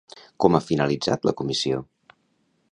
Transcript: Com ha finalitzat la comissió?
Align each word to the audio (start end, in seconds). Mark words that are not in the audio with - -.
Com 0.45 0.55
ha 0.57 0.61
finalitzat 0.69 1.29
la 1.31 1.35
comissió? 1.43 1.85